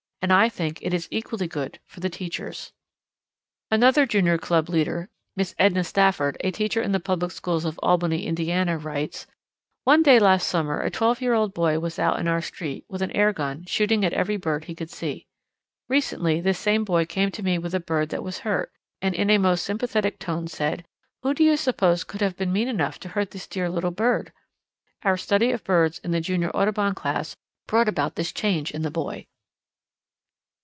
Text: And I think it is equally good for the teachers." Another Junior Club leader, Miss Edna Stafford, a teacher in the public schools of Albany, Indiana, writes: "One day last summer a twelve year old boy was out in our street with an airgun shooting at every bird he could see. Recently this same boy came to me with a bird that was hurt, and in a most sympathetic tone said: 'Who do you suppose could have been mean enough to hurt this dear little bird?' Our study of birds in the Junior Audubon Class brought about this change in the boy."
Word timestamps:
And 0.23 0.31
I 0.31 0.49
think 0.49 0.77
it 0.83 0.93
is 0.93 1.07
equally 1.09 1.47
good 1.47 1.79
for 1.87 1.99
the 1.99 2.07
teachers." 2.07 2.73
Another 3.71 4.05
Junior 4.05 4.37
Club 4.37 4.69
leader, 4.69 5.09
Miss 5.35 5.55
Edna 5.57 5.83
Stafford, 5.83 6.37
a 6.41 6.51
teacher 6.51 6.79
in 6.79 6.91
the 6.91 6.99
public 6.99 7.31
schools 7.31 7.65
of 7.65 7.79
Albany, 7.81 8.27
Indiana, 8.27 8.77
writes: 8.77 9.25
"One 9.83 10.03
day 10.03 10.19
last 10.19 10.47
summer 10.47 10.79
a 10.79 10.91
twelve 10.91 11.21
year 11.21 11.33
old 11.33 11.55
boy 11.55 11.79
was 11.79 11.97
out 11.97 12.19
in 12.19 12.27
our 12.27 12.39
street 12.39 12.85
with 12.87 13.01
an 13.01 13.09
airgun 13.15 13.67
shooting 13.67 14.05
at 14.05 14.13
every 14.13 14.37
bird 14.37 14.65
he 14.65 14.75
could 14.75 14.91
see. 14.91 15.25
Recently 15.89 16.39
this 16.39 16.59
same 16.59 16.83
boy 16.83 17.05
came 17.07 17.31
to 17.31 17.41
me 17.43 17.57
with 17.57 17.73
a 17.73 17.79
bird 17.79 18.09
that 18.09 18.23
was 18.23 18.37
hurt, 18.45 18.71
and 19.01 19.15
in 19.15 19.31
a 19.31 19.39
most 19.39 19.63
sympathetic 19.65 20.19
tone 20.19 20.47
said: 20.47 20.85
'Who 21.23 21.33
do 21.33 21.43
you 21.43 21.57
suppose 21.57 22.03
could 22.03 22.21
have 22.21 22.37
been 22.37 22.53
mean 22.53 22.67
enough 22.67 22.99
to 22.99 23.09
hurt 23.09 23.31
this 23.31 23.47
dear 23.47 23.69
little 23.71 23.89
bird?' 23.89 24.31
Our 25.01 25.17
study 25.17 25.49
of 25.49 25.63
birds 25.63 25.97
in 25.97 26.11
the 26.11 26.21
Junior 26.21 26.51
Audubon 26.51 26.93
Class 26.93 27.35
brought 27.65 27.89
about 27.89 28.13
this 28.13 28.31
change 28.31 28.69
in 28.69 28.83
the 28.83 28.91
boy." 28.91 29.25